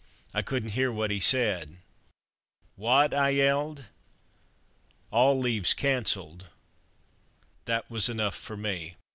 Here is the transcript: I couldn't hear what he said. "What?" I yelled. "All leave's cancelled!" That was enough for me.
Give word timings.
I 0.33 0.41
couldn't 0.41 0.71
hear 0.71 0.91
what 0.91 1.11
he 1.11 1.19
said. 1.19 1.77
"What?" 2.75 3.13
I 3.13 3.29
yelled. 3.29 3.85
"All 5.11 5.37
leave's 5.39 5.75
cancelled!" 5.75 6.47
That 7.65 7.87
was 7.91 8.09
enough 8.09 8.33
for 8.35 8.57
me. 8.57 8.95